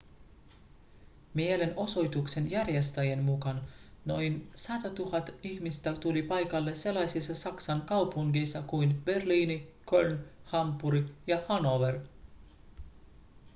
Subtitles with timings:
[1.33, 3.61] mielenosoituksen järjestäjien mukaan
[4.05, 11.99] noin 100 000 ihmistä tuli paikalle sellaisissa saksan kaupungeissa kuin berliini köln hampuri ja hannover